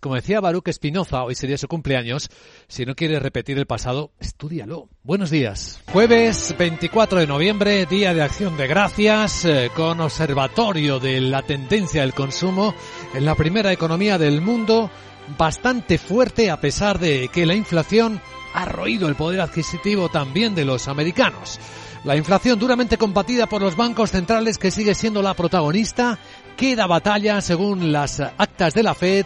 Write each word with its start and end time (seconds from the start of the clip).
Como 0.00 0.14
decía 0.14 0.40
Baruch 0.40 0.68
Espinoza, 0.68 1.24
hoy 1.24 1.34
sería 1.34 1.58
su 1.58 1.66
cumpleaños. 1.66 2.30
Si 2.68 2.86
no 2.86 2.94
quieres 2.94 3.20
repetir 3.20 3.58
el 3.58 3.66
pasado, 3.66 4.12
estúdialo. 4.20 4.88
Buenos 5.02 5.28
días. 5.28 5.82
Jueves 5.92 6.54
24 6.56 7.18
de 7.18 7.26
noviembre, 7.26 7.84
Día 7.84 8.14
de 8.14 8.22
Acción 8.22 8.56
de 8.56 8.68
Gracias, 8.68 9.44
eh, 9.44 9.72
con 9.74 10.00
observatorio 10.00 11.00
de 11.00 11.20
la 11.20 11.42
tendencia 11.42 12.02
del 12.02 12.14
consumo 12.14 12.76
en 13.12 13.24
la 13.24 13.34
primera 13.34 13.72
economía 13.72 14.18
del 14.18 14.40
mundo, 14.40 14.88
bastante 15.36 15.98
fuerte 15.98 16.48
a 16.48 16.60
pesar 16.60 17.00
de 17.00 17.28
que 17.32 17.44
la 17.44 17.56
inflación 17.56 18.20
ha 18.54 18.66
roído 18.66 19.08
el 19.08 19.16
poder 19.16 19.40
adquisitivo 19.40 20.08
también 20.08 20.54
de 20.54 20.64
los 20.64 20.86
americanos. 20.86 21.58
La 22.04 22.16
inflación 22.16 22.58
duramente 22.58 22.96
combatida 22.96 23.46
por 23.46 23.60
los 23.60 23.76
bancos 23.76 24.12
centrales 24.12 24.58
que 24.58 24.70
sigue 24.70 24.94
siendo 24.94 25.20
la 25.20 25.34
protagonista, 25.34 26.18
queda 26.58 26.88
batalla 26.88 27.40
según 27.40 27.92
las 27.92 28.18
actas 28.18 28.74
de 28.74 28.82
la 28.82 28.94
Fed. 28.94 29.24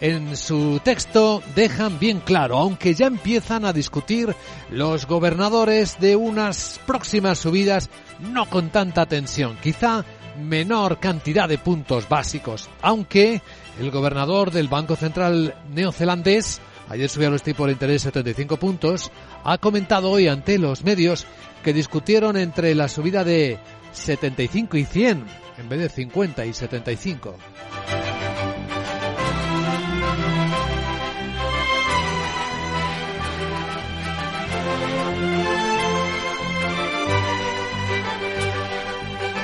En 0.00 0.36
su 0.36 0.80
texto 0.84 1.42
dejan 1.56 1.98
bien 1.98 2.20
claro, 2.20 2.58
aunque 2.58 2.92
ya 2.92 3.06
empiezan 3.06 3.64
a 3.64 3.72
discutir 3.72 4.36
los 4.70 5.06
gobernadores 5.06 5.98
de 5.98 6.14
unas 6.14 6.78
próximas 6.86 7.38
subidas 7.38 7.88
no 8.20 8.50
con 8.50 8.68
tanta 8.68 9.06
tensión, 9.06 9.56
quizá 9.62 10.04
menor 10.38 10.98
cantidad 10.98 11.48
de 11.48 11.56
puntos 11.56 12.06
básicos, 12.06 12.68
aunque 12.82 13.40
el 13.80 13.90
gobernador 13.90 14.50
del 14.50 14.68
Banco 14.68 14.94
Central 14.94 15.54
neozelandés, 15.72 16.60
ayer 16.90 17.08
subió 17.08 17.30
los 17.30 17.42
tipos 17.42 17.66
de 17.66 17.72
interés 17.72 18.02
75 18.02 18.58
puntos, 18.58 19.10
ha 19.42 19.56
comentado 19.56 20.10
hoy 20.10 20.28
ante 20.28 20.58
los 20.58 20.84
medios 20.84 21.24
que 21.62 21.72
discutieron 21.72 22.36
entre 22.36 22.74
la 22.74 22.88
subida 22.88 23.24
de 23.24 23.58
75 23.92 24.76
y 24.76 24.84
100 24.84 25.43
en 25.58 25.68
vez 25.68 25.80
de 25.80 25.88
50 25.88 26.46
y 26.46 26.52
75. 26.52 27.36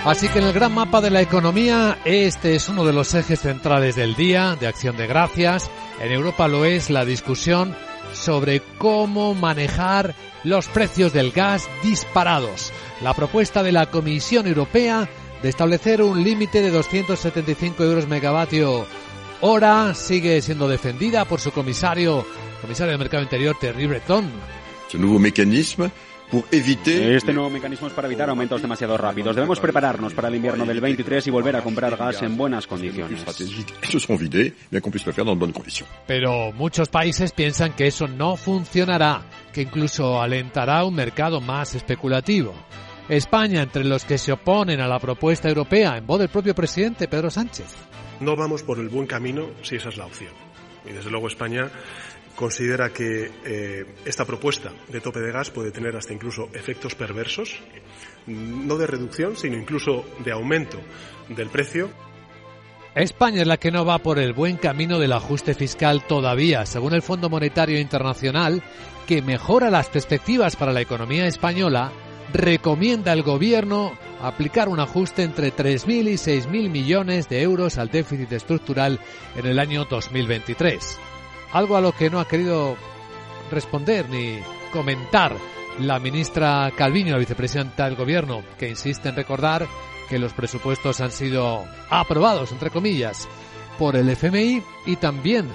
Así 0.05 0.29
que 0.29 0.39
en 0.39 0.47
el 0.47 0.55
gran 0.55 0.73
mapa 0.73 1.03
de 1.03 1.11
la 1.11 1.21
economía, 1.21 1.99
este 2.07 2.55
es 2.55 2.71
uno 2.71 2.85
de 2.85 2.95
los 2.95 3.15
ejes 3.15 3.41
centrales 3.41 3.97
del 3.97 4.15
día 4.17 4.57
de 4.59 4.67
acción 4.67 4.97
de 4.97 5.07
gracias. 5.07 5.71
En 6.01 6.11
Europa 6.11 6.49
lo 6.49 6.65
es 6.65 6.89
la 6.89 7.05
discusión 7.05 7.77
sobre 8.15 8.61
cómo 8.79 9.35
manejar 9.35 10.15
los 10.43 10.69
precios 10.69 11.13
del 11.13 11.33
gas 11.33 11.69
disparados. 11.83 12.73
La 13.03 13.13
propuesta 13.13 13.63
de 13.63 13.73
la 13.73 13.91
Comisión 13.91 14.47
Europea 14.47 15.07
de 15.43 15.49
establecer 15.49 16.03
un 16.03 16.23
límite 16.23 16.63
de 16.63 16.71
275 16.71 17.85
euros 17.85 18.07
megavatio 18.07 18.87
hora 19.41 19.95
sigue 19.95 20.41
siendo 20.43 20.69
defendida 20.69 21.25
por 21.25 21.41
su 21.41 21.51
comisario, 21.53 22.27
comisario 22.61 22.93
de 22.93 22.99
Mercado 22.99 23.23
Interior, 23.23 23.57
Terry 23.59 23.87
Breton. 23.87 24.31
Ce 24.89 24.99
nouveau 24.99 25.21
mécanisme 25.21 25.91
este 26.33 27.33
nuevo 27.33 27.51
mecanismo 27.51 27.89
es 27.89 27.93
para 27.93 28.07
evitar 28.07 28.31
aumentos 28.31 28.63
demasiado 28.63 28.97
rápidos. 28.97 29.35
Debemos 29.35 29.59
prepararnos 29.59 30.15
para 30.15 30.29
el 30.29 30.37
invierno 30.37 30.65
del 30.65 30.81
23 30.81 31.27
y 31.27 31.31
volver 31.31 31.57
a 31.57 31.63
comprar 31.63 31.97
gas 31.97 32.23
en 32.23 32.37
buenas 32.37 32.67
condiciones. 32.67 33.25
Pero 36.07 36.53
muchos 36.53 36.89
países 36.89 37.33
piensan 37.33 37.73
que 37.73 37.87
eso 37.89 38.07
no 38.07 38.37
funcionará, 38.37 39.23
que 39.53 39.63
incluso 39.63 40.23
alentará 40.23 40.85
un 40.85 40.95
mercado 40.95 41.41
más 41.41 41.75
especulativo. 41.75 42.55
España, 43.11 43.63
entre 43.63 43.83
los 43.83 44.05
que 44.05 44.19
se 44.19 44.31
oponen 44.31 44.81
a 44.81 44.87
la 44.87 45.01
propuesta 45.01 45.49
europea, 45.49 45.97
en 45.97 46.07
voz 46.07 46.21
del 46.21 46.29
propio 46.29 46.55
presidente 46.55 47.09
Pedro 47.09 47.29
Sánchez. 47.29 47.67
No 48.21 48.37
vamos 48.37 48.63
por 48.63 48.79
el 48.79 48.89
buen 48.89 49.09
camino 49.09 49.49
si 49.63 49.75
esa 49.77 49.89
es 49.89 49.97
la 49.97 50.07
opción. 50.07 50.33
Y 50.89 50.93
desde 50.93 51.11
luego 51.11 51.27
España 51.27 51.69
considera 52.37 52.91
que 52.91 53.33
eh, 53.45 53.85
esta 54.05 54.25
propuesta 54.25 54.71
de 54.89 55.01
tope 55.01 55.19
de 55.19 55.33
gas 55.33 55.51
puede 55.51 55.73
tener 55.73 55.97
hasta 55.97 56.13
incluso 56.13 56.51
efectos 56.55 56.95
perversos, 56.95 57.59
no 58.29 58.79
de 58.79 58.87
reducción, 58.87 59.37
sino 59.37 59.57
incluso 59.57 60.05
de 60.25 60.31
aumento 60.31 60.79
del 61.31 61.49
precio. 61.49 61.91
España 62.95 63.43
es 63.43 63.49
la 63.49 63.57
que 63.57 63.73
no 63.73 63.85
va 63.85 63.99
por 63.99 64.21
el 64.21 64.35
buen 64.35 64.57
camino 64.57 65.01
del 65.01 65.15
ajuste 65.15 65.55
fiscal 65.55 66.07
todavía, 66.07 66.65
según 66.65 66.95
el 66.95 67.03
Fondo 67.03 67.29
Monetario 67.29 67.81
Internacional, 67.81 68.63
que 69.09 69.21
mejora 69.21 69.69
las 69.69 69.89
perspectivas 69.89 70.55
para 70.55 70.73
la 70.73 70.81
economía 70.81 71.27
española, 71.27 71.91
recomienda 72.33 73.13
al 73.13 73.23
gobierno 73.23 73.93
aplicar 74.23 74.69
un 74.69 74.81
ajuste 74.81 75.23
entre 75.23 75.55
3.000 75.55 76.09
y 76.09 76.15
6.000 76.15 76.71
millones 76.71 77.29
de 77.29 77.43
euros 77.43 77.79
al 77.79 77.89
déficit 77.89 78.33
estructural 78.33 79.01
en 79.37 79.47
el 79.47 79.59
año 79.59 79.85
2023 79.85 80.99
algo 81.53 81.77
a 81.77 81.81
lo 81.81 81.93
que 81.93 82.11
no 82.11 82.21
ha 82.21 82.29
querido 82.29 82.77
responder 83.51 84.09
ni 84.09 84.39
comentar 84.73 85.35
la 85.79 85.99
ministra 85.99 86.71
Calviño, 86.77 87.13
la 87.13 87.19
vicepresidenta 87.19 87.87
del 87.87 87.97
Gobierno, 87.97 88.43
que 88.59 88.69
insiste 88.69 89.09
en 89.09 89.17
recordar 89.17 89.67
que 90.09 90.19
los 90.19 90.33
presupuestos 90.33 91.01
han 91.01 91.11
sido 91.11 91.65
aprobados, 91.89 92.53
entre 92.53 92.71
comillas, 92.71 93.29
por 93.79 93.97
el 93.97 94.09
FMI 94.11 94.63
y 94.87 94.97
también 94.97 95.49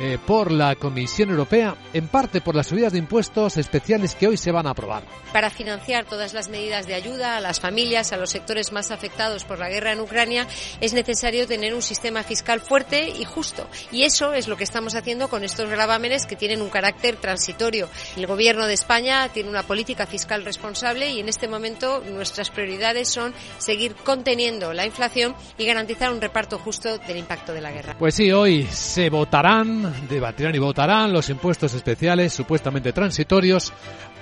eh, 0.00 0.18
por 0.26 0.50
la 0.50 0.74
Comisión 0.76 1.30
Europea, 1.30 1.76
en 1.92 2.08
parte 2.08 2.40
por 2.40 2.56
las 2.56 2.66
subidas 2.66 2.92
de 2.92 2.98
impuestos 2.98 3.56
especiales 3.56 4.14
que 4.14 4.28
hoy 4.28 4.36
se 4.36 4.50
van 4.50 4.66
a 4.66 4.70
aprobar. 4.70 5.04
Para 5.32 5.50
financiar 5.50 6.04
todas 6.04 6.32
las 6.34 6.48
medidas 6.48 6.86
de 6.86 6.94
ayuda 6.94 7.36
a 7.36 7.40
las 7.40 7.60
familias, 7.60 8.12
a 8.12 8.16
los 8.16 8.30
sectores 8.30 8.72
más 8.72 8.90
afectados 8.90 9.44
por 9.44 9.58
la 9.58 9.68
guerra 9.68 9.92
en 9.92 10.00
Ucrania, 10.00 10.46
es 10.80 10.92
necesario 10.92 11.46
tener 11.46 11.74
un 11.74 11.82
sistema 11.82 12.22
fiscal 12.22 12.60
fuerte 12.60 13.08
y 13.08 13.24
justo. 13.24 13.66
Y 13.90 14.02
eso 14.02 14.32
es 14.32 14.48
lo 14.48 14.56
que 14.56 14.64
estamos 14.64 14.94
haciendo 14.94 15.28
con 15.28 15.44
estos 15.44 15.68
gravámenes 15.68 16.26
que 16.26 16.36
tienen 16.36 16.62
un 16.62 16.70
carácter 16.70 17.16
transitorio. 17.16 17.88
El 18.16 18.26
Gobierno 18.26 18.66
de 18.66 18.74
España 18.74 19.28
tiene 19.28 19.48
una 19.48 19.62
política 19.62 20.06
fiscal 20.06 20.44
responsable 20.44 21.10
y 21.10 21.20
en 21.20 21.28
este 21.28 21.48
momento 21.48 22.02
nuestras 22.10 22.50
prioridades 22.50 23.08
son 23.08 23.34
seguir 23.58 23.94
conteniendo 23.94 24.72
la 24.72 24.86
inflación 24.86 25.34
y 25.58 25.66
garantizar 25.66 26.12
un 26.12 26.20
reparto 26.20 26.58
justo 26.58 26.98
del 26.98 27.18
impacto 27.18 27.52
de 27.52 27.60
la 27.60 27.72
guerra. 27.72 27.96
Pues 27.98 28.14
sí, 28.14 28.30
hoy 28.32 28.66
se 28.70 29.10
votarán 29.10 29.91
debatirán 30.08 30.54
y 30.54 30.58
votarán 30.58 31.12
los 31.12 31.30
impuestos 31.30 31.74
especiales 31.74 32.32
supuestamente 32.32 32.92
transitorios 32.92 33.72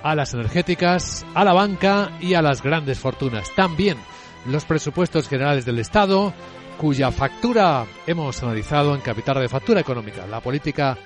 a 0.02 0.14
las 0.14 0.34
energéticas, 0.34 1.24
a 1.34 1.44
la 1.44 1.52
banca 1.52 2.12
y 2.20 2.34
a 2.34 2.42
las 2.42 2.62
grandes 2.62 2.98
fortunas. 2.98 3.54
También 3.54 3.98
los 4.46 4.64
presupuestos 4.64 5.28
generales 5.28 5.64
del 5.64 5.78
Estado, 5.78 6.32
cuya 6.78 7.10
factura 7.10 7.84
hemos 8.06 8.42
analizado 8.42 8.94
en 8.94 9.00
Capital 9.00 9.40
de 9.40 9.48
Factura 9.48 9.80
Económica. 9.80 10.26
La 10.26 10.40
política 10.40 10.96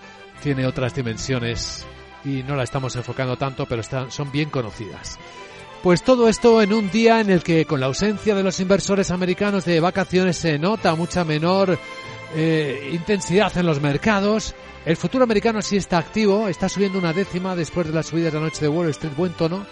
tiene 0.42 0.66
otras 0.66 0.94
dimensiones 0.94 1.86
y 2.24 2.42
no 2.42 2.56
la 2.56 2.62
estamos 2.62 2.94
enfocando 2.96 3.36
tanto, 3.36 3.66
pero 3.66 3.80
están, 3.80 4.10
son 4.10 4.30
bien 4.30 4.50
conocidas. 4.50 5.18
Pues 5.82 6.02
todo 6.02 6.28
esto 6.28 6.62
en 6.62 6.72
un 6.72 6.90
día 6.90 7.20
en 7.20 7.28
el 7.28 7.42
que 7.42 7.66
con 7.66 7.78
la 7.78 7.86
ausencia 7.86 8.34
de 8.34 8.42
los 8.42 8.58
inversores 8.58 9.10
americanos 9.10 9.66
de 9.66 9.80
vacaciones 9.80 10.38
se 10.38 10.58
nota 10.58 10.94
mucha 10.94 11.24
menor 11.24 11.78
eh, 12.34 12.90
intensidad 12.92 13.56
en 13.56 13.66
los 13.66 13.80
mercados. 13.80 14.54
El 14.84 14.96
futuro 14.96 15.24
americano 15.24 15.62
sí 15.62 15.76
está 15.76 15.98
activo, 15.98 16.48
está 16.48 16.68
subiendo 16.68 16.98
una 16.98 17.12
décima 17.12 17.56
después 17.56 17.86
de 17.86 17.94
las 17.94 18.06
subidas 18.06 18.32
de 18.32 18.38
la 18.38 18.46
noche 18.46 18.60
de 18.60 18.68
Wall 18.68 18.90
Street, 18.90 19.14
buen 19.16 19.32
tono, 19.32 19.66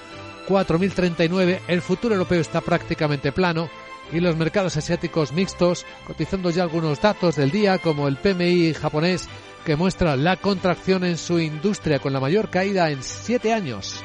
4.039. 0.49 1.61
El 1.69 1.83
futuro 1.83 2.15
europeo 2.15 2.41
está 2.41 2.61
prácticamente 2.61 3.33
plano 3.33 3.69
y 4.13 4.21
los 4.21 4.37
mercados 4.37 4.77
asiáticos 4.77 5.33
mixtos, 5.33 5.87
cotizando 6.07 6.51
ya 6.51 6.63
algunos 6.63 7.01
datos 7.01 7.37
del 7.37 7.51
día 7.51 7.79
como 7.79 8.09
el 8.09 8.17
PMI 8.17 8.75
japonés 8.75 9.29
que 9.65 9.77
muestra 9.77 10.17
la 10.17 10.37
contracción 10.37 11.05
en 11.05 11.19
su 11.19 11.39
industria 11.39 11.99
con 11.99 12.13
la 12.13 12.21
mayor 12.21 12.51
caída 12.51 12.91
en 12.91 13.03
siete 13.03 13.53
años. 13.53 14.03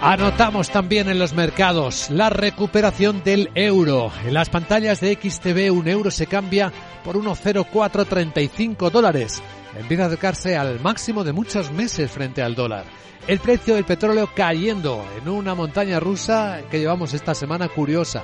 Anotamos 0.00 0.70
también 0.70 1.08
en 1.08 1.18
los 1.18 1.34
mercados 1.34 2.08
la 2.10 2.30
recuperación 2.30 3.24
del 3.24 3.50
euro. 3.56 4.12
En 4.24 4.32
las 4.32 4.48
pantallas 4.48 5.00
de 5.00 5.18
XTV 5.20 5.72
un 5.72 5.88
euro 5.88 6.12
se 6.12 6.28
cambia 6.28 6.72
por 7.02 7.16
1,0435 7.16 8.92
dólares. 8.92 9.42
Empieza 9.76 10.04
a 10.04 10.06
acercarse 10.06 10.56
al 10.56 10.78
máximo 10.78 11.24
de 11.24 11.32
muchos 11.32 11.72
meses 11.72 12.12
frente 12.12 12.42
al 12.42 12.54
dólar. 12.54 12.84
El 13.26 13.40
precio 13.40 13.74
del 13.74 13.84
petróleo 13.84 14.30
cayendo 14.36 15.04
en 15.20 15.28
una 15.28 15.56
montaña 15.56 15.98
rusa 15.98 16.60
que 16.70 16.78
llevamos 16.78 17.12
esta 17.12 17.34
semana 17.34 17.68
curiosa. 17.68 18.22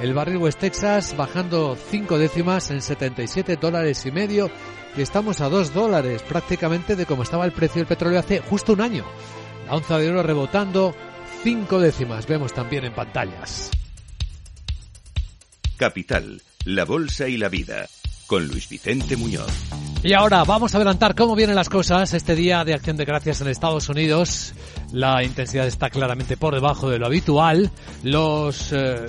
El 0.00 0.14
barril 0.14 0.36
West 0.36 0.60
Texas 0.60 1.16
bajando 1.16 1.76
5 1.90 2.18
décimas 2.18 2.70
en 2.70 2.80
77 2.80 3.56
dólares 3.56 4.06
y 4.06 4.12
medio 4.12 4.48
y 4.96 5.02
estamos 5.02 5.40
a 5.40 5.48
2 5.48 5.74
dólares 5.74 6.22
prácticamente 6.22 6.94
de 6.94 7.04
como 7.04 7.24
estaba 7.24 7.44
el 7.44 7.52
precio 7.52 7.80
del 7.80 7.88
petróleo 7.88 8.20
hace 8.20 8.38
justo 8.38 8.74
un 8.74 8.80
año. 8.80 9.04
La 9.66 9.74
onza 9.74 9.98
de 9.98 10.08
oro 10.08 10.22
rebotando 10.22 10.94
cinco 11.46 11.78
décimas, 11.78 12.26
vemos 12.26 12.52
también 12.52 12.84
en 12.86 12.92
pantallas. 12.92 13.70
Capital, 15.76 16.42
la 16.64 16.84
Bolsa 16.84 17.28
y 17.28 17.36
la 17.36 17.48
Vida, 17.48 17.86
con 18.26 18.48
Luis 18.48 18.68
Vicente 18.68 19.16
Muñoz. 19.16 19.52
Y 20.02 20.12
ahora 20.14 20.42
vamos 20.42 20.74
a 20.74 20.78
adelantar 20.78 21.14
cómo 21.14 21.36
vienen 21.36 21.54
las 21.54 21.68
cosas 21.68 22.12
este 22.14 22.34
día 22.34 22.64
de 22.64 22.74
acción 22.74 22.96
de 22.96 23.04
gracias 23.04 23.42
en 23.42 23.46
Estados 23.46 23.88
Unidos. 23.88 24.54
La 24.90 25.22
intensidad 25.22 25.68
está 25.68 25.88
claramente 25.88 26.36
por 26.36 26.52
debajo 26.52 26.90
de 26.90 26.98
lo 26.98 27.06
habitual. 27.06 27.70
Los, 28.02 28.72
eh, 28.72 29.06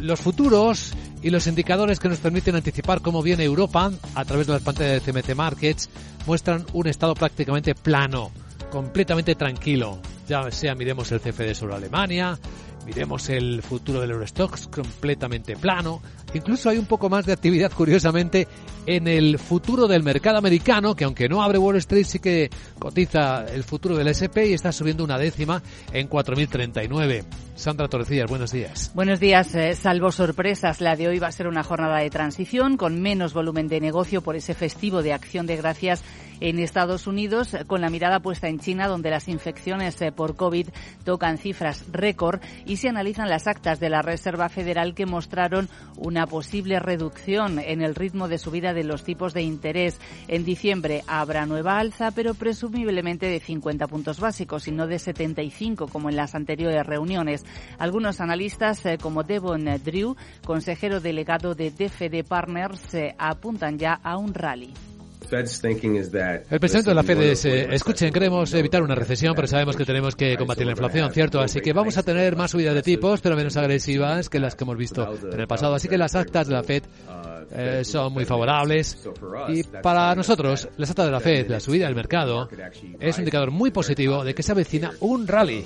los 0.00 0.18
futuros 0.18 0.92
y 1.22 1.30
los 1.30 1.46
indicadores 1.46 2.00
que 2.00 2.08
nos 2.08 2.18
permiten 2.18 2.56
anticipar 2.56 3.00
cómo 3.00 3.22
viene 3.22 3.44
Europa 3.44 3.92
a 4.16 4.24
través 4.24 4.48
de 4.48 4.54
las 4.54 4.62
pantallas 4.62 5.06
de 5.06 5.12
CMT 5.12 5.36
Markets 5.36 5.88
muestran 6.26 6.66
un 6.72 6.88
estado 6.88 7.14
prácticamente 7.14 7.76
plano, 7.76 8.32
completamente 8.72 9.36
tranquilo. 9.36 10.00
Ya 10.26 10.50
sea 10.50 10.74
miremos 10.74 11.12
el 11.12 11.20
CFD 11.20 11.54
sobre 11.54 11.74
Alemania, 11.76 12.38
miremos 12.84 13.28
el 13.28 13.62
futuro 13.62 14.00
del 14.00 14.10
Eurostox 14.10 14.68
completamente 14.68 15.56
plano. 15.56 16.02
Incluso 16.34 16.68
hay 16.68 16.78
un 16.78 16.86
poco 16.86 17.08
más 17.08 17.26
de 17.26 17.32
actividad, 17.32 17.72
curiosamente, 17.72 18.48
en 18.86 19.06
el 19.08 19.38
futuro 19.38 19.86
del 19.86 20.02
mercado 20.02 20.38
americano, 20.38 20.94
que 20.94 21.04
aunque 21.04 21.28
no 21.28 21.42
abre 21.42 21.58
Wall 21.58 21.76
Street, 21.76 22.04
sí 22.04 22.18
que 22.18 22.50
cotiza 22.78 23.44
el 23.46 23.64
futuro 23.64 23.96
del 23.96 24.08
SP 24.10 24.50
y 24.50 24.54
está 24.54 24.72
subiendo 24.72 25.04
una 25.04 25.18
décima 25.18 25.62
en 25.92 26.08
4.039. 26.08 27.45
Sandra 27.56 27.88
Torrecillas, 27.88 28.28
buenos 28.28 28.52
días. 28.52 28.92
Buenos 28.94 29.18
días. 29.18 29.54
Eh, 29.54 29.74
salvo 29.74 30.12
sorpresas, 30.12 30.82
la 30.82 30.94
de 30.94 31.08
hoy 31.08 31.18
va 31.18 31.28
a 31.28 31.32
ser 31.32 31.48
una 31.48 31.62
jornada 31.62 31.98
de 31.98 32.10
transición 32.10 32.76
con 32.76 33.00
menos 33.00 33.32
volumen 33.32 33.66
de 33.66 33.80
negocio 33.80 34.20
por 34.20 34.36
ese 34.36 34.52
festivo 34.52 35.02
de 35.02 35.14
acción 35.14 35.46
de 35.46 35.56
gracias 35.56 36.04
en 36.40 36.58
Estados 36.58 37.06
Unidos, 37.06 37.56
con 37.66 37.80
la 37.80 37.90
mirada 37.90 38.20
puesta 38.20 38.48
en 38.48 38.58
China, 38.58 38.88
donde 38.88 39.10
las 39.10 39.28
infecciones 39.28 40.00
eh, 40.02 40.12
por 40.12 40.36
COVID 40.36 40.68
tocan 41.04 41.38
cifras 41.38 41.84
récord 41.90 42.40
y 42.66 42.76
se 42.76 42.88
analizan 42.88 43.30
las 43.30 43.46
actas 43.46 43.80
de 43.80 43.88
la 43.88 44.02
Reserva 44.02 44.48
Federal 44.48 44.94
que 44.94 45.06
mostraron 45.06 45.68
una 45.96 46.26
posible 46.26 46.78
reducción 46.78 47.58
en 47.58 47.80
el 47.80 47.94
ritmo 47.94 48.28
de 48.28 48.38
subida 48.38 48.74
de 48.74 48.84
los 48.84 49.02
tipos 49.02 49.32
de 49.32 49.42
interés. 49.42 49.98
En 50.28 50.44
diciembre 50.44 51.02
habrá 51.06 51.46
nueva 51.46 51.78
alza, 51.78 52.10
pero 52.10 52.34
presumiblemente 52.34 53.26
de 53.26 53.40
50 53.40 53.86
puntos 53.86 54.20
básicos 54.20 54.68
y 54.68 54.72
no 54.72 54.86
de 54.86 54.98
75 54.98 55.88
como 55.88 56.10
en 56.10 56.16
las 56.16 56.34
anteriores 56.34 56.84
reuniones. 56.84 57.45
Algunos 57.78 58.20
analistas, 58.20 58.84
eh, 58.86 58.98
como 59.00 59.22
Devon 59.22 59.64
Drew, 59.84 60.16
consejero 60.44 61.00
delegado 61.00 61.54
de 61.54 61.70
DFD 61.70 62.24
Partners, 62.26 62.94
eh, 62.94 63.14
apuntan 63.18 63.78
ya 63.78 64.00
a 64.02 64.16
un 64.16 64.34
rally. 64.34 64.72
El 65.28 66.60
presidente 66.60 66.90
de 66.90 66.94
la 66.94 67.02
Fed 67.02 67.20
es, 67.20 67.44
eh, 67.46 67.66
escuchen, 67.72 68.12
queremos 68.12 68.52
evitar 68.54 68.82
una 68.82 68.94
recesión, 68.94 69.34
pero 69.34 69.48
sabemos 69.48 69.76
que 69.76 69.84
tenemos 69.84 70.14
que 70.14 70.36
combatir 70.36 70.66
la 70.66 70.72
inflación, 70.72 71.12
¿cierto? 71.12 71.40
Así 71.40 71.60
que 71.60 71.72
vamos 71.72 71.98
a 71.98 72.02
tener 72.02 72.36
más 72.36 72.52
subidas 72.52 72.74
de 72.74 72.82
tipos, 72.82 73.20
pero 73.20 73.34
menos 73.34 73.56
agresivas 73.56 74.28
que 74.28 74.38
las 74.38 74.54
que 74.54 74.64
hemos 74.64 74.76
visto 74.76 75.14
en 75.32 75.40
el 75.40 75.48
pasado. 75.48 75.74
Así 75.74 75.88
que 75.88 75.98
las 75.98 76.14
actas 76.14 76.46
de 76.46 76.54
la 76.54 76.62
Fed 76.62 76.84
eh, 77.50 77.84
son 77.84 78.12
muy 78.12 78.24
favorables. 78.24 79.08
Y 79.48 79.64
para 79.64 80.14
nosotros, 80.14 80.68
las 80.76 80.90
actas 80.90 81.06
de 81.06 81.12
la 81.12 81.20
Fed, 81.20 81.48
la 81.48 81.60
subida 81.60 81.86
del 81.86 81.96
mercado, 81.96 82.48
es 83.00 83.16
un 83.16 83.22
indicador 83.22 83.50
muy 83.50 83.70
positivo 83.70 84.22
de 84.22 84.34
que 84.34 84.42
se 84.42 84.52
avecina 84.52 84.92
un 85.00 85.26
rally. 85.26 85.64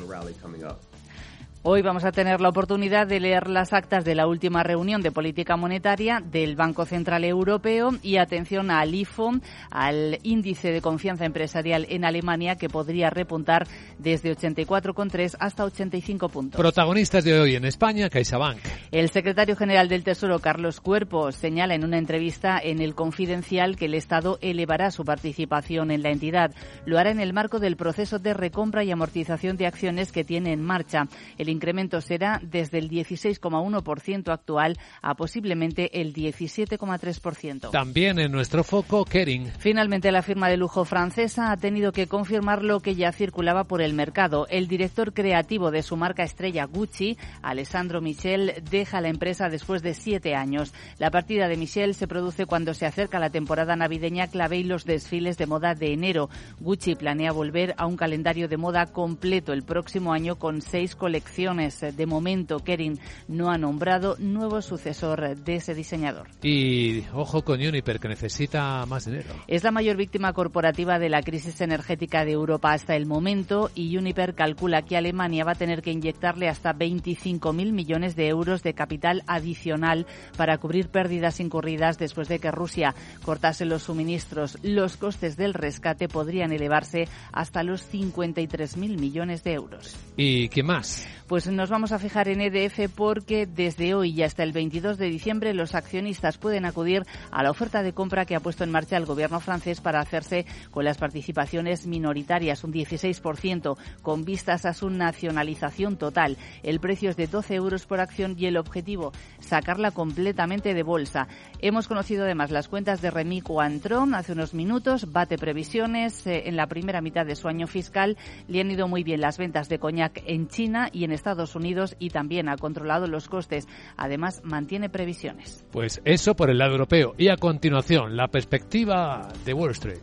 Hoy 1.62 1.82
vamos 1.82 2.06
a 2.06 2.10
tener 2.10 2.40
la 2.40 2.48
oportunidad 2.48 3.06
de 3.06 3.20
leer 3.20 3.46
las 3.46 3.74
actas 3.74 4.02
de 4.02 4.14
la 4.14 4.26
última 4.26 4.62
reunión 4.62 5.02
de 5.02 5.12
política 5.12 5.58
monetaria 5.58 6.22
del 6.24 6.56
Banco 6.56 6.86
Central 6.86 7.22
Europeo 7.22 7.90
y 8.02 8.16
atención 8.16 8.70
al 8.70 8.94
IFO, 8.94 9.32
al 9.70 10.18
índice 10.22 10.72
de 10.72 10.80
confianza 10.80 11.26
empresarial 11.26 11.84
en 11.90 12.06
Alemania 12.06 12.56
que 12.56 12.70
podría 12.70 13.10
repuntar 13.10 13.66
desde 13.98 14.34
84,3 14.34 15.36
hasta 15.38 15.66
85 15.66 16.30
puntos. 16.30 16.58
Protagonistas 16.58 17.24
de 17.24 17.38
hoy 17.38 17.56
en 17.56 17.66
España, 17.66 18.08
CaixaBank. 18.08 18.60
El 18.90 19.10
secretario 19.10 19.54
general 19.54 19.90
del 19.90 20.02
Tesoro, 20.02 20.38
Carlos 20.38 20.80
Cuerpo, 20.80 21.30
señala 21.30 21.74
en 21.74 21.84
una 21.84 21.98
entrevista 21.98 22.58
en 22.58 22.80
el 22.80 22.94
Confidencial 22.94 23.76
que 23.76 23.84
el 23.84 23.92
Estado 23.92 24.38
elevará 24.40 24.90
su 24.90 25.04
participación 25.04 25.90
en 25.90 26.02
la 26.02 26.08
entidad. 26.08 26.52
Lo 26.86 26.98
hará 26.98 27.10
en 27.10 27.20
el 27.20 27.34
marco 27.34 27.58
del 27.58 27.76
proceso 27.76 28.18
de 28.18 28.32
recompra 28.32 28.82
y 28.82 28.90
amortización 28.90 29.58
de 29.58 29.66
acciones 29.66 30.10
que 30.10 30.24
tiene 30.24 30.54
en 30.54 30.62
marcha. 30.62 31.06
El 31.36 31.49
incremento 31.50 32.00
será 32.00 32.40
desde 32.42 32.78
el 32.78 32.90
16,1% 32.90 34.32
actual 34.32 34.78
a 35.02 35.14
posiblemente 35.14 36.00
el 36.00 36.12
17,3%. 36.12 37.70
También 37.70 38.18
en 38.18 38.32
nuestro 38.32 38.64
foco, 38.64 39.04
Kering. 39.04 39.52
Finalmente, 39.58 40.12
la 40.12 40.22
firma 40.22 40.48
de 40.48 40.56
lujo 40.56 40.84
francesa 40.84 41.50
ha 41.52 41.56
tenido 41.56 41.92
que 41.92 42.06
confirmar 42.06 42.62
lo 42.62 42.80
que 42.80 42.94
ya 42.94 43.12
circulaba 43.12 43.64
por 43.64 43.82
el 43.82 43.94
mercado. 43.94 44.46
El 44.48 44.68
director 44.68 45.12
creativo 45.12 45.70
de 45.70 45.82
su 45.82 45.96
marca 45.96 46.22
estrella 46.22 46.64
Gucci, 46.64 47.16
Alessandro 47.42 48.00
Michel, 48.00 48.62
deja 48.70 49.00
la 49.00 49.08
empresa 49.08 49.48
después 49.48 49.82
de 49.82 49.94
siete 49.94 50.34
años. 50.34 50.72
La 50.98 51.10
partida 51.10 51.48
de 51.48 51.56
Michel 51.56 51.94
se 51.94 52.08
produce 52.08 52.46
cuando 52.46 52.74
se 52.74 52.86
acerca 52.86 53.18
la 53.18 53.30
temporada 53.30 53.76
navideña 53.76 54.26
clave 54.26 54.58
y 54.58 54.64
los 54.64 54.84
desfiles 54.84 55.38
de 55.38 55.46
moda 55.46 55.74
de 55.74 55.92
enero. 55.92 56.28
Gucci 56.60 56.94
planea 56.94 57.32
volver 57.32 57.74
a 57.76 57.86
un 57.86 57.96
calendario 57.96 58.48
de 58.48 58.56
moda 58.56 58.86
completo 58.86 59.52
el 59.52 59.62
próximo 59.62 60.12
año 60.12 60.36
con 60.36 60.60
seis 60.60 60.94
colecciones 60.94 61.39
de 61.40 62.06
momento, 62.06 62.58
Kering 62.58 62.98
no 63.28 63.50
ha 63.50 63.56
nombrado 63.56 64.16
nuevo 64.18 64.60
sucesor 64.60 65.36
de 65.36 65.56
ese 65.56 65.74
diseñador. 65.74 66.28
Y 66.42 67.04
ojo 67.14 67.42
con 67.42 67.60
Uniper, 67.60 67.98
que 67.98 68.08
necesita 68.08 68.84
más 68.86 69.06
dinero. 69.06 69.30
Es 69.46 69.64
la 69.64 69.70
mayor 69.70 69.96
víctima 69.96 70.34
corporativa 70.34 70.98
de 70.98 71.08
la 71.08 71.22
crisis 71.22 71.60
energética 71.62 72.26
de 72.26 72.32
Europa 72.32 72.72
hasta 72.72 72.94
el 72.94 73.06
momento 73.06 73.70
y 73.74 73.96
Uniper 73.96 74.34
calcula 74.34 74.82
que 74.82 74.98
Alemania 74.98 75.44
va 75.44 75.52
a 75.52 75.54
tener 75.54 75.80
que 75.80 75.92
inyectarle 75.92 76.48
hasta 76.48 76.74
25.000 76.74 77.72
millones 77.72 78.16
de 78.16 78.28
euros 78.28 78.62
de 78.62 78.74
capital 78.74 79.22
adicional 79.26 80.06
para 80.36 80.58
cubrir 80.58 80.88
pérdidas 80.88 81.40
incurridas 81.40 81.98
después 81.98 82.28
de 82.28 82.38
que 82.38 82.50
Rusia 82.50 82.94
cortase 83.22 83.64
los 83.64 83.84
suministros. 83.84 84.58
Los 84.62 84.98
costes 84.98 85.38
del 85.38 85.54
rescate 85.54 86.06
podrían 86.06 86.52
elevarse 86.52 87.08
hasta 87.32 87.62
los 87.62 87.90
53.000 87.90 88.98
millones 88.98 89.42
de 89.42 89.54
euros. 89.54 89.96
¿Y 90.16 90.48
qué 90.50 90.62
más? 90.62 91.08
Pues 91.30 91.46
nos 91.46 91.70
vamos 91.70 91.92
a 91.92 92.00
fijar 92.00 92.26
en 92.26 92.40
EDF 92.40 92.92
porque 92.92 93.46
desde 93.46 93.94
hoy 93.94 94.10
y 94.10 94.24
hasta 94.24 94.42
el 94.42 94.50
22 94.50 94.98
de 94.98 95.06
diciembre 95.06 95.54
los 95.54 95.76
accionistas 95.76 96.38
pueden 96.38 96.64
acudir 96.64 97.04
a 97.30 97.44
la 97.44 97.52
oferta 97.52 97.84
de 97.84 97.92
compra 97.92 98.24
que 98.24 98.34
ha 98.34 98.40
puesto 98.40 98.64
en 98.64 98.72
marcha 98.72 98.96
el 98.96 99.06
gobierno 99.06 99.38
francés 99.38 99.80
para 99.80 100.00
hacerse 100.00 100.44
con 100.72 100.84
las 100.84 100.98
participaciones 100.98 101.86
minoritarias, 101.86 102.64
un 102.64 102.72
16%, 102.72 103.78
con 104.02 104.24
vistas 104.24 104.66
a 104.66 104.74
su 104.74 104.90
nacionalización 104.90 105.98
total. 105.98 106.36
El 106.64 106.80
precio 106.80 107.10
es 107.10 107.16
de 107.16 107.28
12 107.28 107.54
euros 107.54 107.86
por 107.86 108.00
acción 108.00 108.34
y 108.36 108.46
el 108.46 108.56
objetivo, 108.56 109.12
sacarla 109.38 109.92
completamente 109.92 110.74
de 110.74 110.82
bolsa. 110.82 111.28
Hemos 111.60 111.86
conocido 111.86 112.24
además 112.24 112.50
las 112.50 112.66
cuentas 112.66 113.02
de 113.02 113.10
Remy 113.12 113.42
Cointreau 113.42 114.04
hace 114.16 114.32
unos 114.32 114.52
minutos, 114.52 115.12
bate 115.12 115.38
previsiones 115.38 116.26
eh, 116.26 116.48
en 116.48 116.56
la 116.56 116.66
primera 116.66 117.00
mitad 117.00 117.24
de 117.24 117.36
su 117.36 117.46
año 117.46 117.68
fiscal. 117.68 118.16
Le 118.48 118.62
han 118.62 118.72
ido 118.72 118.88
muy 118.88 119.04
bien 119.04 119.20
las 119.20 119.38
ventas 119.38 119.68
de 119.68 119.78
coñac 119.78 120.24
en 120.26 120.48
China 120.48 120.88
y 120.90 121.04
en 121.04 121.19
Estados 121.20 121.54
Unidos 121.54 121.96
y 121.98 122.08
también 122.08 122.48
ha 122.48 122.56
controlado 122.56 123.06
los 123.06 123.28
costes. 123.28 123.68
Además, 123.96 124.40
mantiene 124.42 124.88
previsiones. 124.88 125.64
Pues 125.70 126.00
eso 126.06 126.34
por 126.34 126.48
el 126.48 126.58
lado 126.58 126.72
europeo. 126.72 127.14
Y 127.18 127.28
a 127.28 127.36
continuación, 127.36 128.16
la 128.16 128.28
perspectiva 128.28 129.28
de 129.44 129.52
Wall 129.52 129.72
Street. 129.72 130.00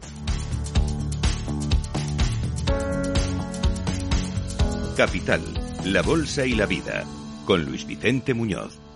Capital, 4.95 5.41
la 5.85 6.01
Bolsa 6.01 6.45
y 6.45 6.53
la 6.53 6.65
Vida, 6.65 7.03
con 7.45 7.65
Luis 7.65 7.85
Vicente 7.85 8.33
Muñoz. 8.33 8.86